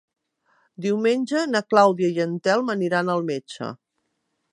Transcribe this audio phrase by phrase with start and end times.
[0.85, 3.69] Diumenge na Clàudia i en Telm aniran al metge.